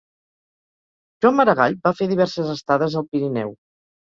Joan 1.25 1.37
Maragall 1.39 1.77
va 1.89 1.93
fer 2.01 2.09
diverses 2.13 2.51
estades 2.55 2.97
al 3.05 3.07
Pirineu. 3.13 3.55